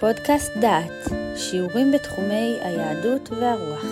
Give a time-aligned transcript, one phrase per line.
[0.00, 3.84] פודקאסט דעת, שיעורים בתחומי היהדות והרוח.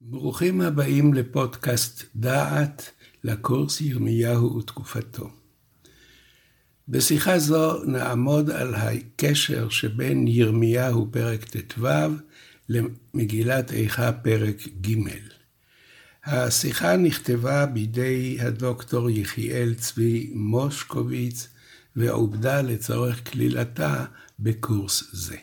[0.00, 2.90] ברוכים הבאים לפודקאסט דעת,
[3.24, 5.30] לקורס ירמיהו ותקופתו.
[6.88, 11.86] בשיחה זו נעמוד על הקשר שבין ירמיהו פרק ט"ו
[12.68, 15.39] למגילת איכה פרק ג'.
[16.24, 21.48] השיחה נכתבה בידי הדוקטור יחיאל צבי מושקוביץ
[21.96, 24.04] ועובדה לצורך כלילתה
[24.38, 25.36] בקורס זה.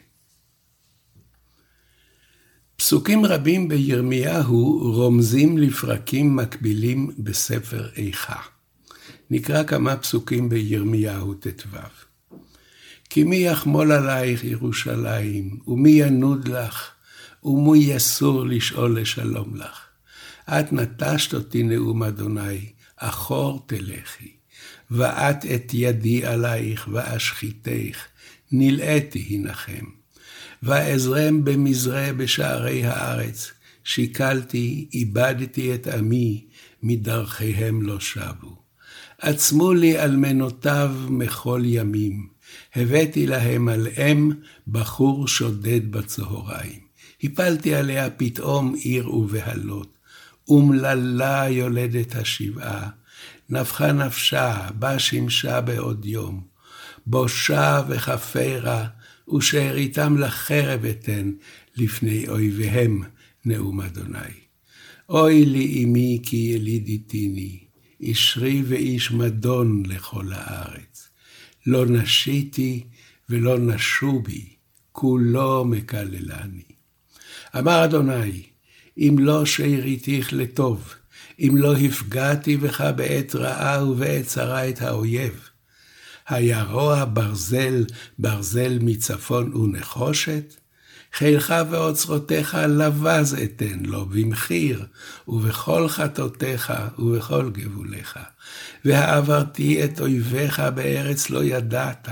[2.76, 8.42] פסוקים רבים בירמיהו רומזים לפרקים מקבילים בספר איכה.
[9.30, 11.78] נקרא כמה פסוקים בירמיהו ט"ו.
[13.10, 16.92] כי מי יחמול עלייך ירושלים, ומי ינוד לך,
[17.44, 19.87] ומי יסור לשאול לשלום לך.
[20.50, 22.66] את נטשת אותי נאום אדוני,
[22.98, 24.32] אחור תלכי.
[24.92, 28.06] ואת את ידי עלייך ואשחיתך,
[28.52, 29.86] נלאיתי הנחם.
[30.64, 33.52] ואזרם במזרה בשערי הארץ,
[33.84, 36.46] שיקלתי, איבדתי את עמי,
[36.84, 38.58] מדרכיהם לא שבו.
[39.20, 42.28] עצמו לי אלמנותיו מכל ימים,
[42.76, 44.32] הבאתי להם על אם
[44.68, 46.80] בחור שודד בצהריים.
[47.24, 49.97] הפלתי עליה פתאום עיר ובהלות,
[50.48, 52.90] אומללה יולדת השבעה,
[53.50, 56.42] נפחה נפשה, בה שימשה בעוד יום.
[57.06, 58.88] בושה וכפרה,
[59.36, 61.32] ושאריתם לחרב אתן
[61.76, 63.04] לפני אויביהם,
[63.46, 64.48] נאום אדוני.
[65.10, 67.60] אוי לי אמי כי ילידיתיני,
[68.02, 71.10] אישרי ואיש מדון לכל הארץ.
[71.66, 72.84] לא נשיתי
[73.30, 74.46] ולא נשו בי,
[74.92, 76.64] כולו מקללני.
[77.58, 78.44] אמר אדוני,
[78.98, 80.94] אם לא שאריתיך לטוב,
[81.40, 85.50] אם לא הפגעתי בך בעת רעה ובעת צרה את האויב.
[86.28, 87.86] הירוע ברזל,
[88.20, 90.56] ברזל מצפון ונחושת?
[91.14, 94.86] חילך ואוצרותיך לבז אתן לו במחיר,
[95.28, 98.20] ובכל חטאותיך ובכל גבוליך.
[98.86, 102.10] והעברתי את אויביך בארץ לא ידעת,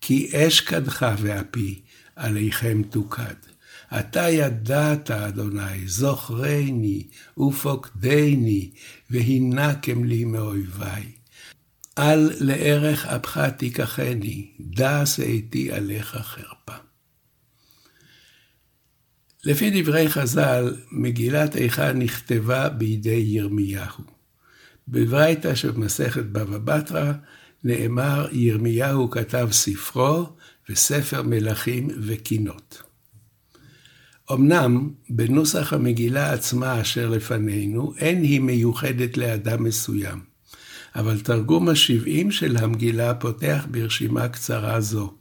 [0.00, 1.80] כי אש קדך ואפי,
[2.16, 3.53] עליכם תוקד.
[3.98, 7.06] אתה ידעת, אדוני, זוכרני
[7.38, 8.70] ופוקדני,
[9.10, 11.12] והינקם לי מאויבי.
[11.98, 16.76] אל לערך אפך תיקחני, דע שאתי עליך חרפה.
[19.44, 24.04] לפי דברי חז"ל, מגילת איכה נכתבה בידי ירמיהו.
[24.88, 27.12] בברייתא שבמסכת בבא בתרא
[27.64, 30.26] נאמר, ירמיהו כתב ספרו
[30.68, 32.83] וספר מלכים וקינות.
[34.32, 40.20] אמנם בנוסח המגילה עצמה אשר לפנינו, אין היא מיוחדת לאדם מסוים,
[40.94, 45.12] אבל תרגום השבעים של המגילה פותח ברשימה קצרה זו.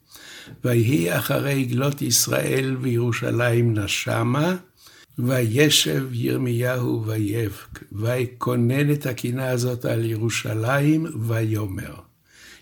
[0.64, 4.56] ויהי אחרי גלות ישראל וירושלים נשמה,
[5.20, 12.13] וישב ירמיהו ויבק, ויקונן את הקינה הזאת על ירושלים, ויאמר.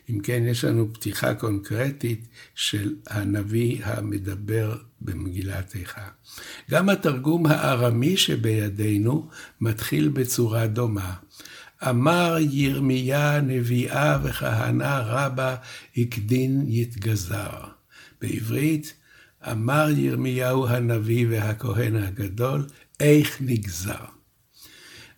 [0.09, 6.07] אם כן, יש לנו פתיחה קונקרטית של הנביא המדבר במגילת איכה.
[6.71, 9.29] גם התרגום הארמי שבידינו
[9.61, 11.13] מתחיל בצורה דומה.
[11.89, 15.55] אמר ירמיה נביאה וכהנה רבה
[15.97, 17.49] הקדין יתגזר.
[18.21, 18.93] בעברית,
[19.51, 22.67] אמר ירמיהו הנביא והכהן הגדול,
[22.99, 24.05] איך נגזר.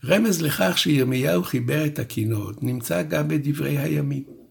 [0.05, 4.42] רמז לכך שירמיהו חיבר את הקינות נמצא גם בדברי הימים.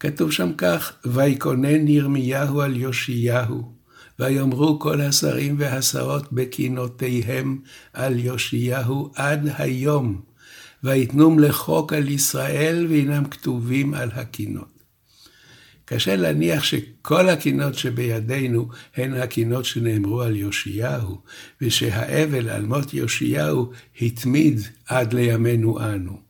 [0.00, 3.72] כתוב שם כך, ויקונן ירמיהו על יאשיהו,
[4.18, 7.58] ויאמרו כל השרים והשרות בקינותיהם
[7.92, 10.20] על יאשיהו עד היום,
[10.82, 14.78] ויתנום לחוק על ישראל, והנם כתובים על הקינות.
[15.84, 21.20] קשה להניח שכל הקינות שבידינו הן הקינות שנאמרו על יאשיהו,
[21.60, 26.27] ושהאבל על מות יאשיהו התמיד עד לימינו אנו.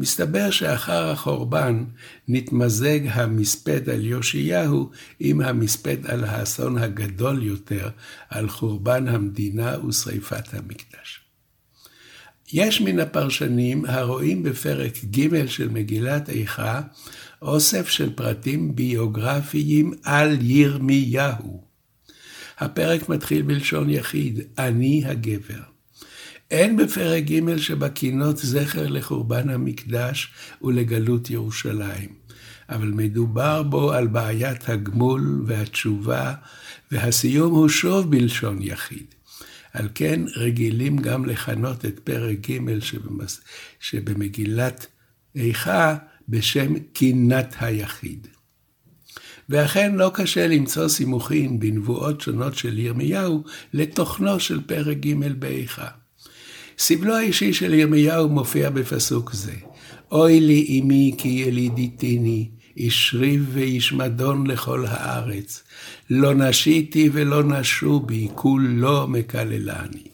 [0.00, 1.84] מסתבר שאחר החורבן
[2.28, 7.90] נתמזג המספד על יאשיהו עם המספד על האסון הגדול יותר,
[8.28, 11.20] על חורבן המדינה ושריפת המקדש.
[12.52, 16.80] יש מן הפרשנים הרואים בפרק ג' של מגילת איכה
[17.42, 21.64] אוסף של פרטים ביוגרפיים על ירמיהו.
[22.58, 25.79] הפרק מתחיל בלשון יחיד, אני הגבר.
[26.50, 30.32] אין בפרק ג' שבקינות זכר לחורבן המקדש
[30.62, 32.08] ולגלות ירושלים,
[32.68, 36.34] אבל מדובר בו על בעיית הגמול והתשובה,
[36.92, 39.06] והסיום הוא שוב בלשון יחיד.
[39.72, 43.40] על כן רגילים גם לכנות את פרק ג' שבמס...
[43.80, 44.86] שבמגילת
[45.36, 45.96] איכה
[46.28, 48.26] בשם קינת היחיד.
[49.48, 53.44] ואכן לא קשה למצוא סימוכין בנבואות שונות של ירמיהו
[53.74, 55.99] לתוכנו של פרק ג' באיכה.
[56.80, 59.52] סבלו האישי של ירמיהו מופיע בפסוק זה.
[60.12, 65.62] אוי לי אמי כי ילידיתיני, איש ריב ואיש מדון לכל הארץ.
[66.10, 70.08] לא נשיתי ולא נשו בי, כולו מקללני.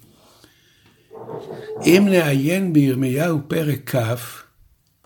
[1.84, 4.42] אם נעיין בירמיהו פרק כ',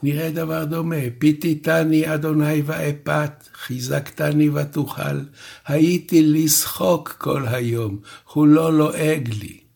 [0.02, 0.96] נראה דבר דומה.
[1.18, 5.20] פיתיתני אדוני ואפת, חיזקתני ותוכל,
[5.66, 7.98] הייתי לשחוק כל היום,
[8.32, 9.69] הוא לא לועג לי.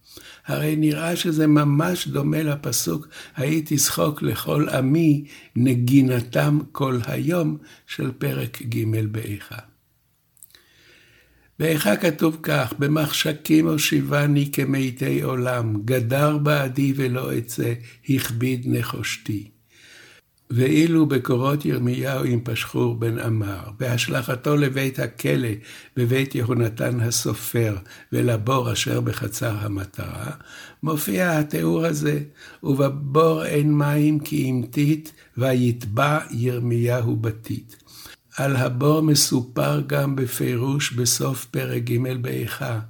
[0.46, 5.24] הרי נראה שזה ממש דומה לפסוק, הייתי שחוק לכל עמי,
[5.56, 7.56] נגינתם כל היום,
[7.86, 9.58] של פרק ג' באיכה.
[11.58, 17.72] באיכה כתוב כך, במחשכים הושיבני כמתי עולם, גדר בעדי ולא אצא,
[18.08, 19.53] הכביד נחושתי.
[20.50, 25.48] ואילו בקורות ירמיהו עם פשחור בן אמר, בהשלכתו לבית הכלא
[25.96, 27.76] בבית יהונתן הסופר
[28.12, 30.30] ולבור אשר בחצר המטרה,
[30.82, 32.20] מופיע התיאור הזה,
[32.62, 37.76] ובבור אין מים כי המתית, ויתבע ירמיהו בתית.
[38.36, 42.80] על הבור מסופר גם בפירוש בסוף פרק ג' באיכה,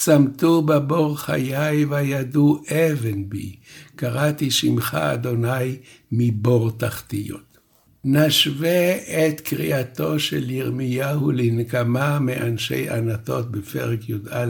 [0.00, 3.56] צמתו בבור חיי וידעו אבן בי,
[3.96, 5.76] קראתי שמך אדוני
[6.12, 7.58] מבור תחתיות.
[8.04, 14.46] נשווה את קריאתו של ירמיהו לנקמה מאנשי ענתות בפרק י"א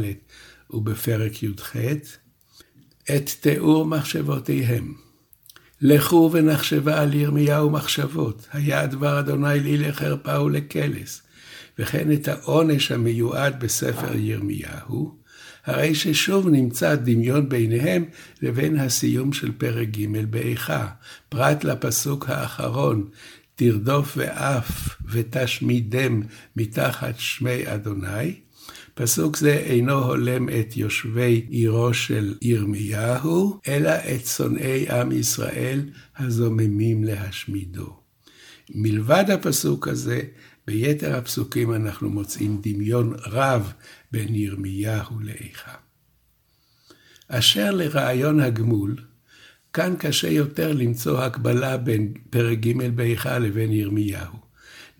[0.71, 1.77] ובפרק י"ח,
[3.17, 4.95] את תיאור מחשבותיהם.
[5.81, 11.23] לכו ונחשבה על ירמיהו מחשבות, היה דבר אדוני לי לחרפה ולקלס,
[11.79, 15.18] וכן את העונש המיועד בספר ירמיהו,
[15.69, 18.05] הרי ששוב נמצא דמיון ביניהם
[18.43, 20.89] לבין הסיום של פרק ג' באיכה,
[21.29, 23.09] פרט לפסוק האחרון,
[23.55, 26.23] תרדוף ואף ותשמידם
[26.57, 28.35] מתחת שמי אדוני.
[28.95, 35.81] פסוק זה אינו הולם את יושבי עירו של ירמיהו, אלא את שונאי עם ישראל
[36.17, 38.08] הזוממים להשמידו.
[38.75, 40.21] מלבד הפסוק הזה,
[40.67, 43.73] ביתר הפסוקים אנחנו מוצאים דמיון רב
[44.13, 45.75] בין ירמיהו לאיכה.
[47.29, 48.97] אשר לרעיון הגמול,
[49.73, 54.49] כאן קשה יותר למצוא הקבלה בין פרק ג' באיכה לבין ירמיהו.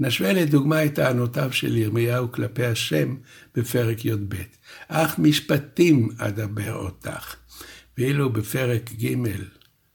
[0.01, 3.17] נשווה לדוגמה את טענותיו של ירמיהו כלפי השם
[3.55, 4.35] בפרק י"ב.
[4.89, 7.37] אך משפטים אדבר אותך.
[7.99, 9.15] ואילו בפרק ג'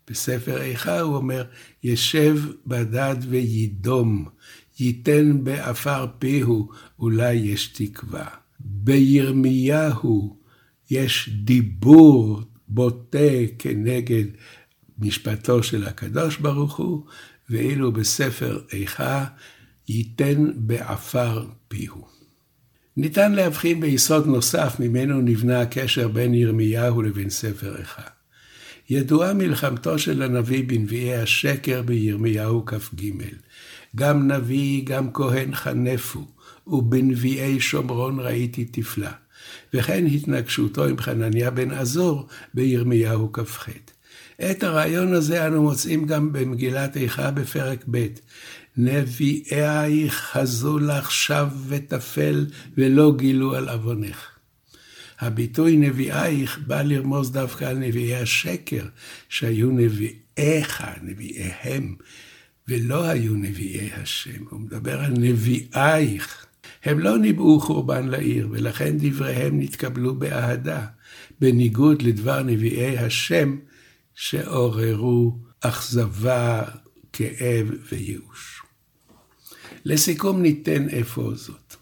[0.10, 1.44] בספר איכה הוא אומר,
[1.84, 4.26] ישב בדד וידום,
[4.80, 6.70] ייתן בעפר פיהו,
[7.00, 8.28] אולי יש תקווה.
[8.60, 10.38] בירמיהו
[10.90, 13.18] יש דיבור בוטה
[13.60, 14.26] כנגד
[15.00, 17.06] משפטו של הקדוש ברוך הוא,
[17.50, 19.26] ואילו בספר איכה
[19.88, 22.08] ייתן בעפר פיהו.
[22.98, 28.04] ניתן להבחין ביסוד נוסף ממנו נבנה הקשר בין ירמיהו לבין ספר איכה.
[28.90, 33.12] ידועה מלחמתו של הנביא בנביאי השקר בירמיהו כ"ג.
[33.96, 36.28] גם נביא, גם כהן חנפו,
[36.68, 39.12] ובנביאי שומרון ראיתי תפלה.
[39.74, 43.70] וכן התנגשותו עם חנניה בן עזור בירמיהו כ"ח.
[44.52, 48.08] את הרעיון הזה אנו מוצאים גם במגילת איכה בפרק ב',
[48.78, 52.46] נביאייך חזו לך שב וטפל
[52.78, 54.33] ולא גילו על עוונך.
[55.20, 58.86] הביטוי נביאייך בא לרמוז דווקא על נביאי השקר,
[59.30, 61.96] שהיו נביאיך, נביאיהם,
[62.68, 64.44] ולא היו נביאי השם.
[64.50, 66.46] הוא מדבר על נביאייך.
[66.84, 70.86] הם לא ניבאו חורבן לעיר, ולכן דבריהם נתקבלו באהדה,
[71.40, 73.58] בניגוד לדבר נביאי השם,
[74.16, 76.64] שעוררו אכזבה,
[77.14, 78.62] כאב וייאוש.
[79.86, 81.76] לסיכום ניתן אפוא זאת.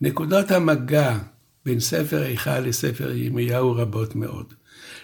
[0.00, 1.18] נקודות המגע
[1.66, 4.54] בין ספר איכה לספר ירמיהו רבות מאוד.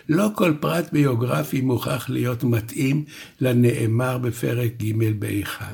[0.08, 3.04] לא כל פרט ביוגרפי מוכרח להיות מתאים
[3.40, 5.72] לנאמר בפרק ג' באיכה.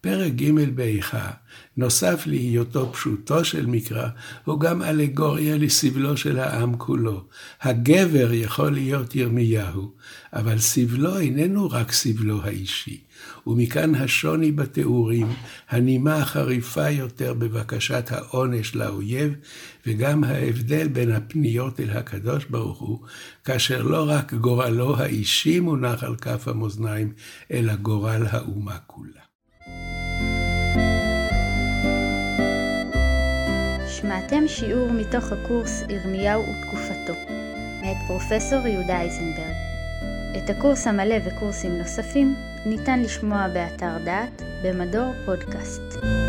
[0.00, 1.30] פרק ג' באיכה,
[1.76, 4.08] נוסף להיותו פשוטו של מקרא,
[4.44, 7.24] הוא גם אלגוריה לסבלו של העם כולו.
[7.62, 9.92] הגבר יכול להיות ירמיהו,
[10.32, 13.00] אבל סבלו איננו רק סבלו האישי.
[13.46, 15.26] ומכאן השוני בתיאורים,
[15.68, 19.34] הנימה החריפה יותר בבקשת העונש לאויב,
[19.86, 22.98] וגם ההבדל בין הפניות אל הקדוש ברוך הוא,
[23.44, 27.12] כאשר לא רק גורלו האישי מונח על כף המאזניים,
[27.52, 29.29] אלא גורל האומה כולה.
[34.30, 37.12] שמעתם שיעור מתוך הקורס ירמיהו ותקופתו,
[37.82, 39.54] מאת פרופסור יהודה איזנברג.
[40.36, 42.34] את הקורס המלא וקורסים נוספים
[42.66, 46.19] ניתן לשמוע באתר דעת במדור פודקאסט.